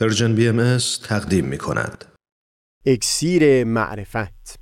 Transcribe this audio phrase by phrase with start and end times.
[0.00, 0.78] Persian BMS
[1.08, 2.04] تقدیم می کند.
[2.86, 4.58] اکسیر معرفت.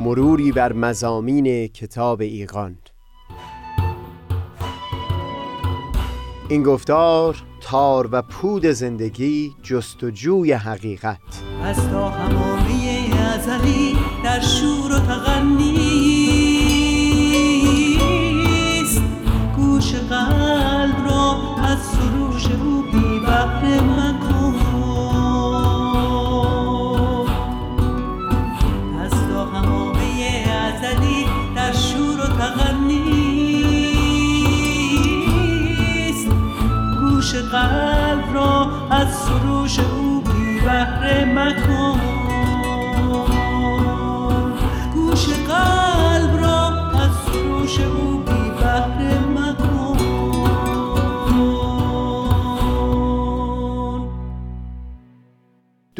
[0.00, 2.78] مروری بر مضامین کتاب ایقان
[6.48, 11.18] این گفتار تار و پود زندگی جستجوی حقیقت.
[11.62, 15.85] از تا حمامه ازلی در شور و تغنی‌ست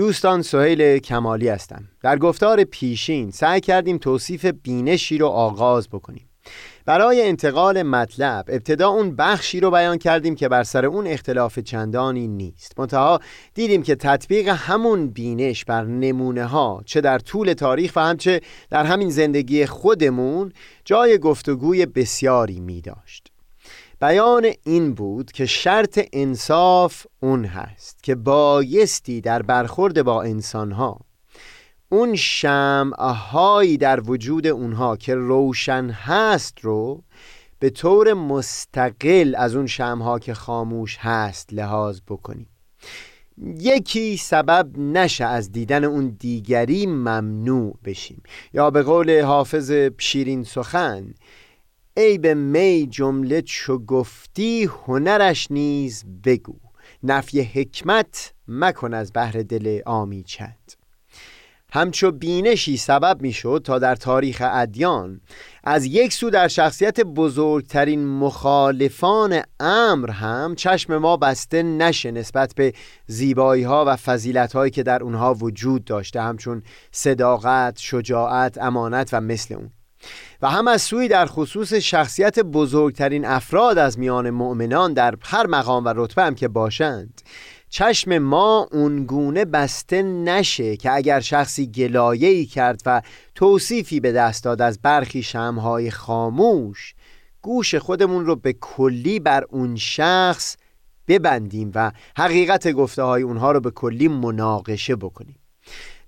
[0.06, 1.84] دوستان سهیل کمالی هستم.
[2.02, 6.28] در گفتار پیشین سعی کردیم توصیف بینشی رو آغاز بکنیم.
[6.84, 12.28] برای انتقال مطلب ابتدا اون بخشی رو بیان کردیم که بر سر اون اختلاف چندانی
[12.28, 12.78] نیست.
[12.78, 13.20] منتها
[13.54, 18.40] دیدیم که تطبیق همون بینش بر نمونه ها چه در طول تاریخ و همچه
[18.70, 20.52] در همین زندگی خودمون
[20.84, 23.32] جای گفتگوی بسیاری می داشت
[24.00, 31.00] بیان این بود که شرط انصاف اون هست که بایستی در برخورد با انسانها
[31.88, 37.02] اون شمعهایی در وجود اونها که روشن هست رو
[37.58, 42.48] به طور مستقل از اون شمعها که خاموش هست لحاظ بکنیم.
[43.58, 48.22] یکی سبب نشه از دیدن اون دیگری ممنوع بشیم.
[48.54, 51.14] یا به قول حافظ شیرین سخن
[51.96, 56.56] ای به می جمله چو گفتی هنرش نیز بگو.
[57.02, 60.76] نفی حکمت مکن از بهر دل آمیچت
[61.72, 65.20] همچو بینشی سبب می‌شد تا در تاریخ ادیان
[65.64, 72.72] از یک سو در شخصیت بزرگترین مخالفان امر هم چشم ما بسته نشه نسبت به
[73.06, 79.20] زیبایی ها و فضیلت هایی که در اونها وجود داشته همچون صداقت، شجاعت، امانت و
[79.20, 79.70] مثل اون.
[80.42, 85.84] و هم از سوی در خصوص شخصیت بزرگترین افراد از میان مؤمنان در هر مقام
[85.84, 87.22] و رتبه هم که باشند.
[87.68, 93.02] چشم ما اونگونه بسته نشه که اگر شخصی گلایه‌ای کرد و
[93.34, 96.94] توصیفی به دست داد از برخی شمهای خاموش
[97.42, 100.56] گوش خودمون رو به کلی بر اون شخص
[101.08, 105.36] ببندیم و حقیقت گفته های اونها رو به کلی مناقشه بکنیم.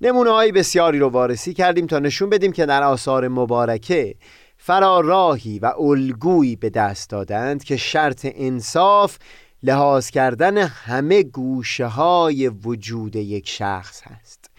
[0.00, 4.14] نمونه های بسیاری رو وارسی کردیم تا نشون بدیم که در آثار مبارکه
[4.56, 9.18] فراراهی و الگویی به دست دادند که شرط انصاف
[9.62, 14.50] لحاظ کردن همه گوشه های وجود یک شخص هست.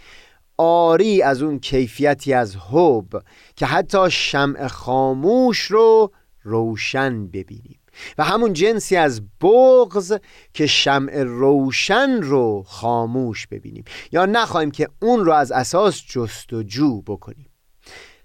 [0.58, 3.24] آری از اون کیفیتی از حب
[3.56, 6.12] که حتی شمع خاموش رو
[6.44, 7.79] روشن ببینیم.
[8.18, 10.18] و همون جنسی از بغض
[10.54, 13.84] که شمع روشن رو خاموش ببینیم.
[14.12, 17.50] یا نخواهیم که اون رو از اساس جستجو بکنیم.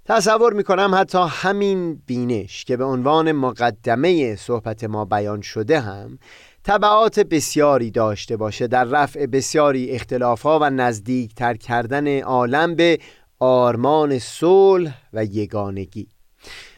[0.07, 6.19] تصور می‌کنم حتی همین بینش که به عنوان مقدمه صحبت ما بیان شده هم
[6.63, 12.99] طبعات بسیاری داشته باشه در رفع بسیاری اختلافها و نزدیکتر کردن عالم به
[13.39, 16.09] آرمان صلح و یگانگی.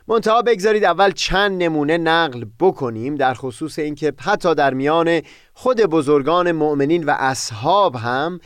[0.08, 5.20] منتها بگذارید اول چند نمونه نقل بکنیم در خصوص اینکه حتی در میان
[5.52, 8.40] خود بزرگان مؤمنین و اصحاب هم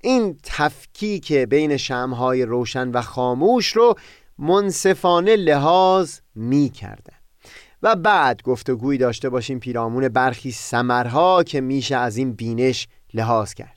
[0.00, 3.94] این تفکیک بین شمهای روشن و خاموش رو
[4.38, 7.16] منصفانه لحاظ می کردن.
[7.82, 13.75] و بعد گفتگویی داشته باشیم پیرامون برخی سمرها که میشه از این بینش لحاظ کرد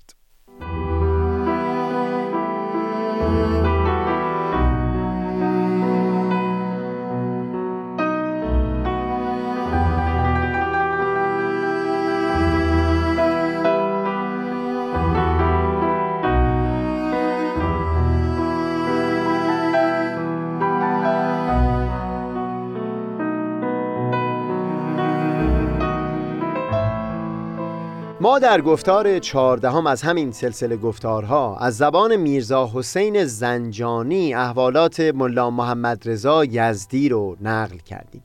[28.22, 35.50] ما در گفتار چهاردهم از همین سلسله گفتارها از زبان میرزا حسین زنجانی احوالات ملا
[35.50, 38.24] محمد رضا یزدی رو نقل کردیم.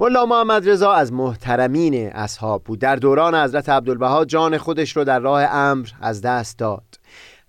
[0.00, 2.78] ملا محمد رضا از محترمین اصحاب بود.
[2.78, 7.01] در دوران حضرت عبدالبها جان خودش رو در راه امر از دست داد.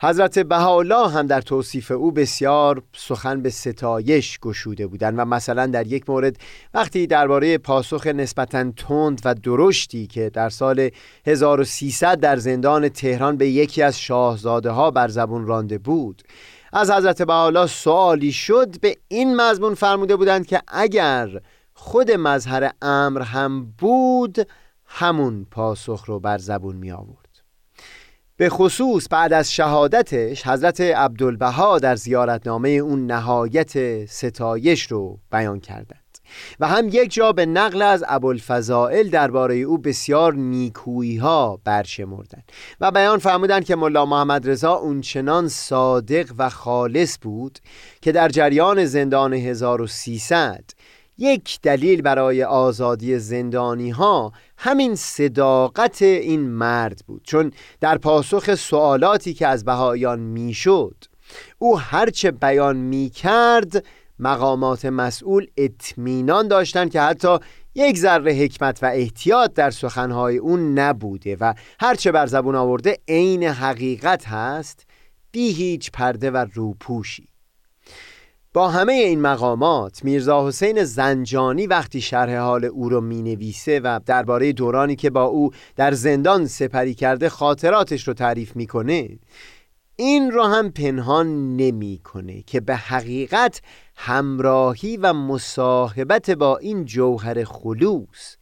[0.05, 5.87] حضرت بهاءالله هم در توصیف او بسیار سخن به ستایش گشوده بودند و مثلا در
[5.87, 6.37] یک مورد
[6.73, 10.89] وقتی درباره پاسخ نسبتا تند و درشتی که در سال
[11.25, 16.23] 1300 در زندان تهران به یکی از شاهزاده ها بر زبون رانده بود
[16.73, 21.41] از حضرت بهاءالله سوالی شد به این مضمون فرموده بودند که اگر
[21.73, 24.47] خود مظهر امر هم بود
[24.85, 27.22] همون پاسخ رو بر زبون می آورد
[28.37, 35.99] به خصوص بعد از شهادتش حضرت عبدالبها در زیارتنامه اون نهایت ستایش رو بیان کردند.
[36.59, 42.51] و هم یک جا به نقل از ابوالفضائل درباره او بسیار نیکویی ها برشمردند
[42.81, 47.59] و بیان فرمودند که ملا محمد رضا اونچنان صادق و خالص بود
[48.01, 50.63] که در جریان زندان 1300
[51.17, 59.33] یک دلیل برای آزادی زندانی ها همین صداقت این مرد بود چون در پاسخ سوالاتی
[59.33, 60.95] که از بهایان می‌شد
[61.59, 63.85] او هرچه بیان می کرد
[64.19, 67.37] مقامات مسئول اطمینان داشتند که حتی
[67.75, 73.43] یک ذره حکمت و احتیاط در سخنهای اون نبوده و هرچه بر زبون آورده عین
[73.43, 74.85] حقیقت هست
[75.31, 77.32] بی هیچ پرده و روپوشی.
[78.53, 83.99] با همه این مقامات میرزا حسین زنجانی وقتی شرح حال او رو می نویسه و
[84.05, 89.09] درباره دورانی که با او در زندان سپری کرده خاطراتش رو تعریف می‌کنه
[89.95, 93.61] این را هم پنهان نمی‌کنه که به حقیقت
[93.95, 98.35] همراهی و مصاحبت با این جوهر خلوص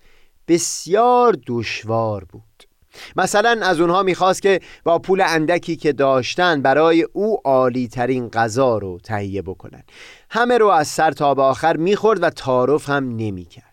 [0.48, 2.71] بسیار دشوار بود.
[3.16, 8.78] مثلا از اونها می‌خواست که با پول اندکی که داشتن برای او عالی ترین غذا
[8.78, 9.84] رو تهیه بکنن.
[10.30, 13.66] همه رو از سر تا به آخر می‌خورد و تعارف هم نمی‌کرد.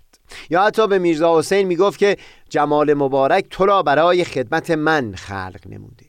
[0.50, 2.16] یا حتی به میرزا حسین می‌گفت که
[2.48, 6.06] جمال مبارک تو را برای خدمت من خلق نموده.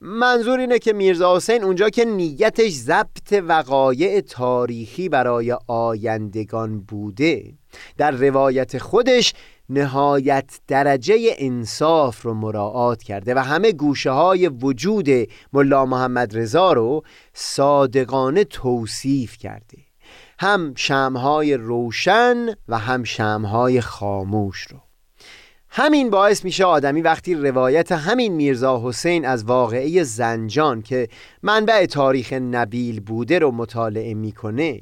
[0.00, 7.54] منظور اینه که میرزا حسین اونجا که نیتش ضبط وقایع تاریخی برای آیندگان بوده
[7.96, 9.34] در روایت خودش
[9.68, 15.08] نهایت درجه انصاف رو مراعات کرده و همه گوشه های وجود
[15.52, 17.02] ملا محمد رضا رو
[17.32, 19.78] صادقانه توصیف کرده.
[20.38, 24.78] هم شمهای روشن و هم شمهای خاموش رو.
[25.68, 31.08] همین باعث میشه آدمی وقتی روایت همین میرزا حسین از واقعه زنجان که
[31.42, 34.80] منبع تاریخ نبیل بوده رو مطالعه می‌کنه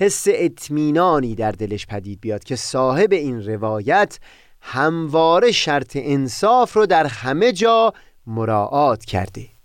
[0.00, 4.18] حس اطمینانی در دلش پدید بیاد که صاحب این روایت
[4.60, 7.92] همواره شرط انصاف رو در همه جا
[8.26, 9.57] مراعات کرده.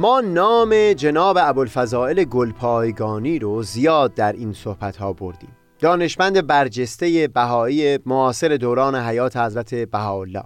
[0.00, 5.56] ما نام جناب ابوالفضائل گلپایگانی رو زیاد در این صحبت ها بردیم.
[5.78, 10.44] دانشمند برجسته بهایی معاصر دوران حیات حضرت بهاءالله.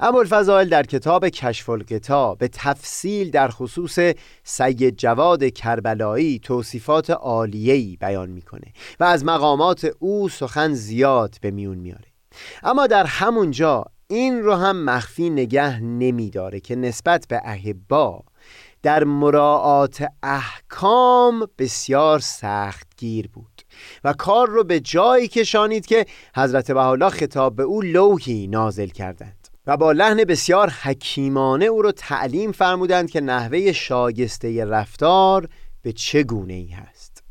[0.00, 3.98] ابوالفضائل در کتاب کشف القطا به تفصیل در خصوص
[4.44, 11.78] سید جواد کربلایی توصیفات عالیه‌ای بیان می‌کنه و از مقامات او سخن زیاد به میون
[11.78, 12.06] میاره
[12.62, 18.24] اما در همونجا این رو هم مخفی نگه نمیداره که نسبت به احبا
[18.86, 23.62] در مراعات احکام بسیار سختگیر بود
[24.04, 29.48] و کار رو به جایی کشانید که حضرت بحالا خطاب به او لوحی نازل کردند
[29.66, 35.48] و با لحن بسیار حکیمانه او رو تعلیم فرمودند که نحوه شاگسته رفتار
[35.82, 37.22] به چه گونه ای هست.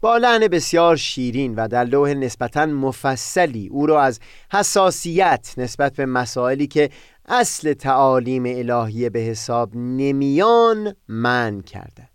[0.00, 4.20] با لحن بسیار شیرین و در لوح نسبتا مفصلی او را از
[4.52, 6.90] حساسیت نسبت به مسائلی که
[7.28, 12.08] اصل تعالیم الهیه به حساب نمیان من کردند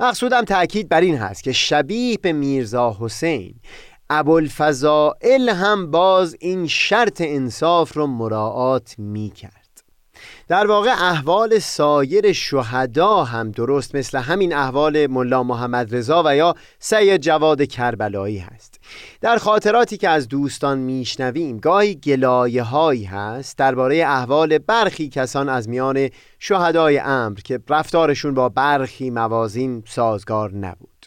[0.00, 3.54] مقصودم تأکید بر این هست که شبیه به میرزا حسین
[4.10, 9.59] ابوالفضائل هم باز این شرط انصاف رو مراعات می کرد
[10.50, 16.54] در واقع احوال سایر شهدا هم درست مثل همین احوال ملا محمد رضا و یا
[16.78, 18.80] سید جواد کربلایی هست.
[19.20, 25.68] در خاطراتی که از دوستان میشنویم گاهی گلایه هایی هست درباره احوال برخی کسان از
[25.68, 31.06] میان شهدای امر که رفتارشون با برخی موازین سازگار نبود.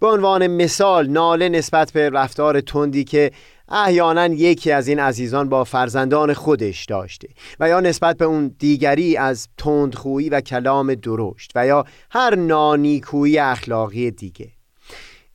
[0.00, 3.30] به عنوان مثال ناله نسبت به رفتار تندی که
[3.72, 7.28] احیانا یکی از این عزیزان با فرزندان خودش داشته
[7.60, 13.38] و یا نسبت به اون دیگری از تندخویی و کلام درشت و یا هر نانیکویی
[13.38, 14.48] اخلاقی دیگه.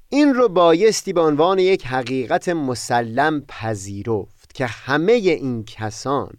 [0.10, 6.34] این رو بایستی به عنوان یک حقیقت مسلم پذیرفت که همه این کسان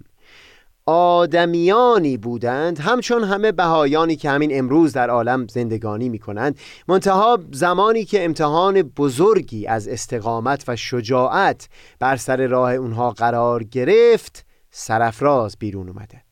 [0.91, 2.79] آدمیانی بودند.
[2.79, 8.83] همچون همه بهایانی که همین امروز در عالم زندگانی می کنند منتها زمانی که امتحان
[8.83, 11.69] بزرگی از استقامت و شجاعت
[11.99, 16.23] بر سر راه اونها قرار گرفت سرفراز بیرون اومده.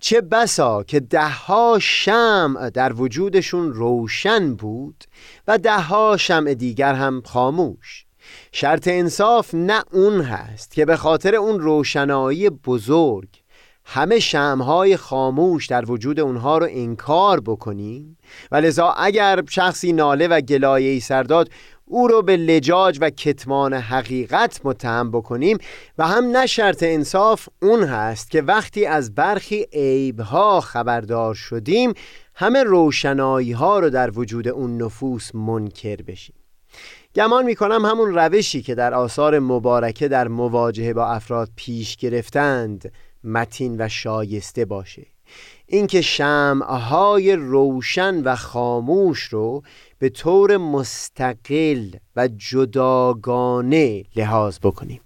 [0.00, 5.04] چه بسا که دهها شمع در وجودشون روشن بود
[5.48, 8.06] و دهها شمع دیگر هم خاموش.
[8.52, 13.28] شرط انصاف نه اون هست که به خاطر اون روشنایی بزرگ
[13.88, 18.18] همه شمهای خاموش در وجود اونها رو انکار بکنیم
[18.52, 21.50] و لذا اگر شخصی ناله و گلایه سرداد
[21.84, 25.58] او رو به لجاج و کتمان حقیقت متهم بکنیم
[25.98, 31.92] و هم نه شرط انصاف اون هست که وقتی از برخی عیبها خبردار شدیم
[32.34, 36.36] همه روشنایی ها رو در وجود اون نفوس منکر بشیم.
[37.14, 42.92] گمان می کنم همون روشی که در آثار مبارکه در مواجهه با افراد پیش گرفتند
[43.26, 45.06] متین و شایسته باشه.
[45.66, 49.62] اینکه شمعهای روشن و خاموش رو
[49.98, 55.00] به طور مستقل و جداگانه لحاظ بکنیم.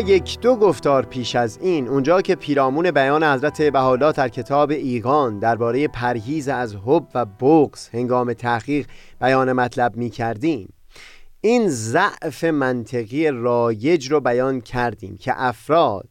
[0.00, 5.38] یک دو گفتار پیش از این اونجا که پیرامون بیان حضرت بهاءالله در کتاب ایگان
[5.38, 8.86] درباره پرهیز از حب و بغض هنگام تحقیق
[9.20, 10.72] بیان مطلب می کردیم
[11.40, 16.08] این ضعف منطقی رایج رو بیان کردیم که افراد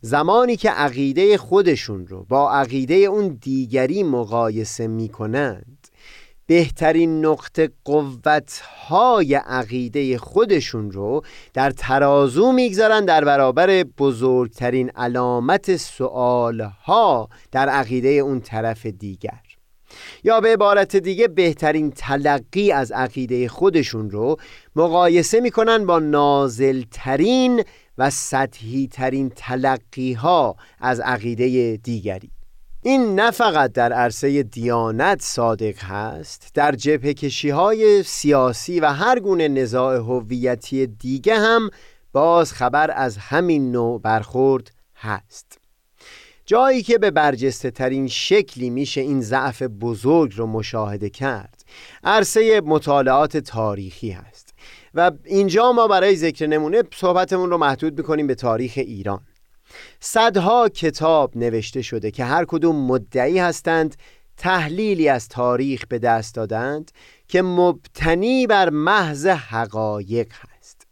[0.00, 5.81] زمانی که عقیده خودشون رو با عقیده اون دیگری مقایسه می کنند
[6.46, 11.22] بهترین نقطه قوتهای عقیده خودشون رو
[11.54, 19.40] در ترازو می‌گذارن در برابر بزرگترین علامت سوالها در عقیده اون طرف دیگر.
[20.24, 24.36] یا به عبارت دیگه بهترین تلقی از عقیده خودشون رو
[24.76, 27.64] مقایسه می‌کنن با نازلترین
[27.98, 32.30] و سطحی ترین تلقی ها از عقیده دیگری.
[32.84, 39.20] این نه فقط در عرصه دیانت صادق هست در جبه کشی های سیاسی و هر
[39.20, 41.70] گونه نزاع هویتی دیگه هم
[42.12, 45.58] باز خبر از همین نوع برخورد هست.
[46.46, 51.64] جایی که به برجسته ترین شکلی میشه این ضعف بزرگ رو مشاهده کرد
[52.04, 54.54] عرصه مطالعات تاریخی هست.
[54.94, 59.20] و اینجا ما برای ذکر نمونه صحبتمون رو محدود می‌کنیم به تاریخ ایران.
[60.00, 63.96] صدها کتاب نوشته شده که هر کدوم مدعی هستند
[64.36, 66.90] تحلیلی از تاریخ به دست دادند
[67.28, 70.86] که مبتنی بر محض حقایق هست.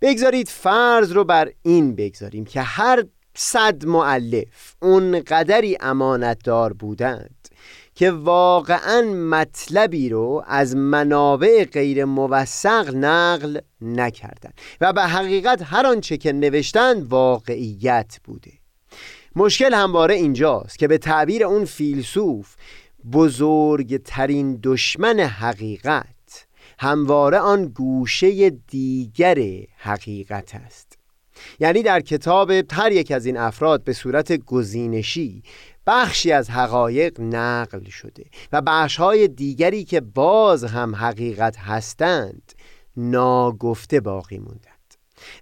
[0.00, 7.37] بگذارید فرض رو بر این بگذاریم که هر صد معلف اون قدری امانتدار بودند
[7.98, 16.16] که واقعا مطلبی رو از منابع غیر موثق نقل نکردند و به حقیقت هر آنچه
[16.16, 18.52] که نوشتند واقعیت بوده.
[19.36, 22.54] مشکل همواره اینجاست که به تعبیر اون فیلسوف
[23.12, 26.46] بزرگترین دشمن حقیقت
[26.78, 29.38] همواره آن گوشه دیگر
[29.76, 30.98] حقیقت است.
[31.60, 35.42] یعنی در کتاب هر یک از این افراد به صورت گزینشی
[35.88, 42.52] بخشی از حقایق نقل شده و بخشهای دیگری که باز هم حقیقت هستند
[42.96, 44.78] ناگفته باقی موندند.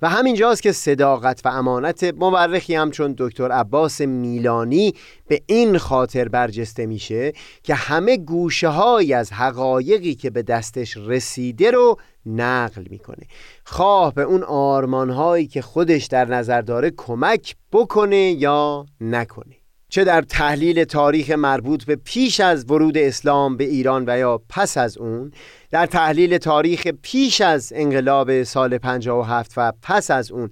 [0.02, 4.94] و همینجاست که صداقت و امانت مورخی همچون دکتر عباس میلانی
[5.28, 11.70] به این خاطر برجسته میشه که همه گوشه های از حقایقی که به دستش رسیده
[11.70, 13.26] رو نقل می‌کنه.
[13.64, 19.56] خواه به اون آرمان هایی که خودش در نظر داره کمک بکنه یا نکنه.
[19.88, 24.76] چه در تحلیل تاریخ مربوط به پیش از ورود اسلام به ایران و یا پس
[24.76, 25.32] از اون
[25.70, 30.50] در تحلیل تاریخ پیش از انقلاب سال 57 و پس از اون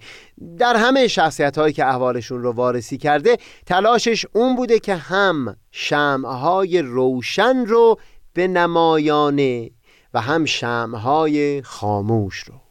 [0.59, 3.37] در همه شخصیت هایی که احوالشون رو وارسی کرده
[3.67, 7.99] تلاشش اون بوده که هم شمعهای روشن رو
[8.33, 9.71] به نمایانه
[10.15, 12.64] و هم شمعهای خاموش رو.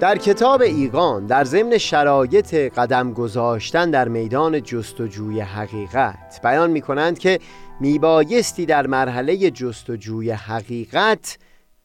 [0.00, 7.18] در کتاب ایقان در ضمن شرایط قدم گذاشتن در میدان جستجوی حقیقت بیان می کنند
[7.18, 7.38] که
[7.80, 11.38] میبایستی در مرحله جستجوی حقیقت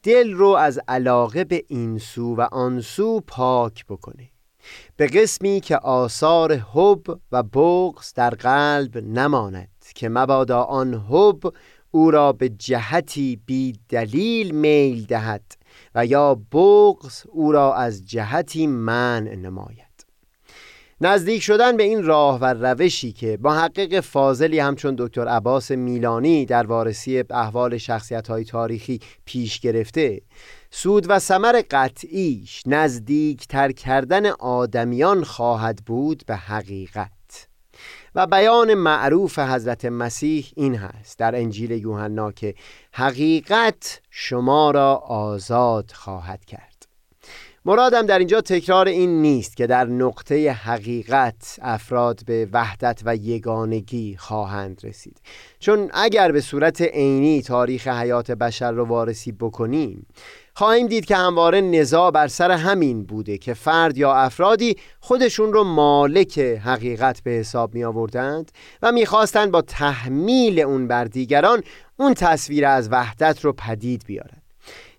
[0.03, 4.29] دل رو از علاقه به این سو و آن سو پاک بکنه
[4.97, 11.53] به قسمی که آثار حب و بغض در قلب نماند که مبادا آن حب
[11.91, 15.60] او را به جهتی بی دلیل میل دهد.
[15.95, 19.91] و یا بغض او را از جهتی منع نماید.
[21.03, 26.45] نزدیک شدن به این راه و روشی که با حقیق فاضلی همچون دکتر عباس میلانی
[26.45, 30.21] در وارسی احوال شخصیت های تاریخی پیش گرفته
[30.71, 37.20] سود و ثمر قطعیش نزدیک تر کردن آدمیان خواهد بود به حقیقت.
[38.15, 42.55] و بیان معروف حضرت مسیح این هست در انجیل یوحنا که
[42.91, 46.70] حقیقت شما را آزاد خواهد کرد.
[47.65, 54.15] مرادم در اینجا تکرار این نیست که در نقطه حقیقت افراد به وحدت و یگانگی
[54.19, 55.21] خواهند رسید.
[55.59, 60.05] چون اگر به صورت عینی تاریخ حیات بشر رو وارسی بکنیم
[60.53, 65.63] خواهیم دید که همواره نزاع بر سر همین بوده که فرد یا افرادی خودشون رو
[65.63, 68.51] مالک حقیقت به حساب می آوردند
[68.81, 71.63] و می‌خواستند با تحمیل اون بر دیگران
[71.97, 74.40] اون تصویر از وحدت رو پدید بیارند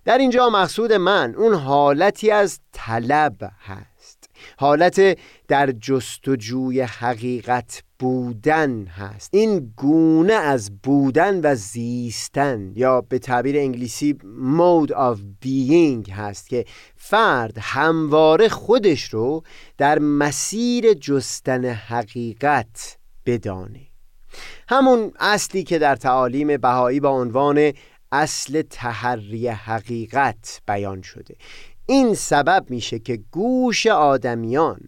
[0.05, 4.29] در اینجا مقصود من اون حالتی از طلب هست.
[4.57, 5.17] حالت
[5.47, 9.29] در جستجوی حقیقت بودن هست.
[9.33, 14.17] این گونه از بودن و زیستن یا به تعبیر انگلیسی
[14.57, 19.43] mode of being هست که فرد همواره خودش رو
[19.77, 23.81] در مسیر جستن حقیقت بدانه.
[24.69, 27.73] همون اصلی که در تعالیم بهایی با عنوان
[28.13, 31.35] اصل تحری حقیقت بیان شده.
[31.85, 34.79] این سبب میشه که گوش آدمیان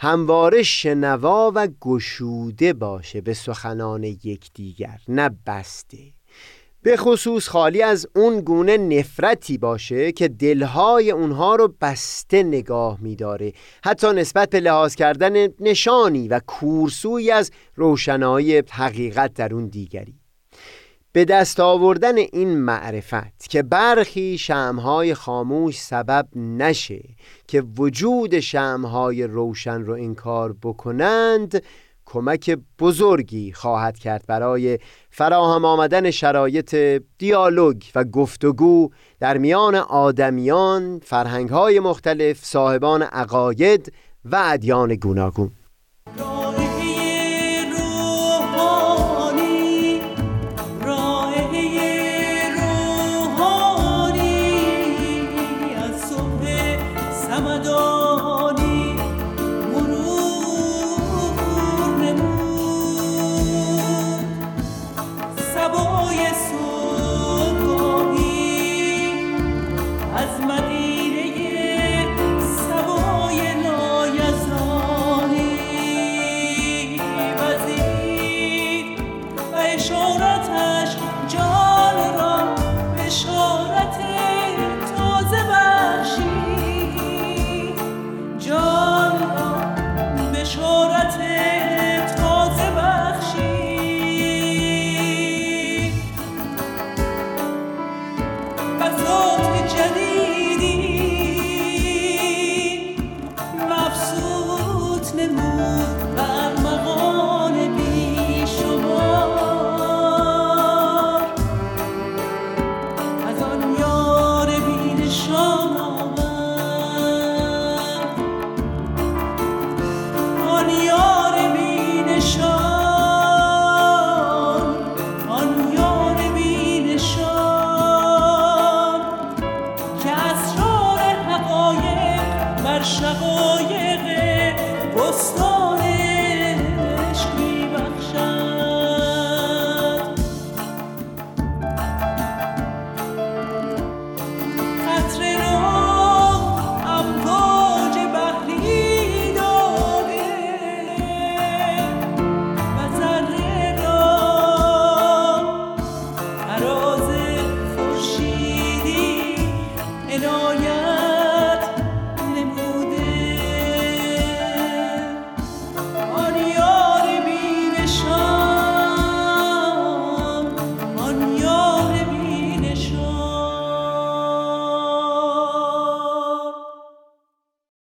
[0.00, 5.98] همواره شنوا و گشوده باشه به سخنان یکدیگر نه بسته.
[6.82, 13.52] به خصوص خالی از اون گونه نفرتی باشه که دلهای اونها رو بسته نگاه میداره.
[13.84, 20.23] حتی نسبت به لحاظ کردن نشانی و کورسوی از روشنایی حقیقت در اون دیگری.
[21.14, 27.02] به دست آوردن این معرفت که برخی شمهای خاموش سبب نشه
[27.48, 31.62] که وجود شمهای روشن رو انکار بکنند
[32.06, 34.78] کمک بزرگی خواهد کرد برای
[35.10, 43.92] فراهم آمدن شرایط دیالوگ و گفتگو در میان آدمیان، فرهنگهای مختلف، صاحبان عقاید
[44.24, 45.50] و ادیان گوناگون.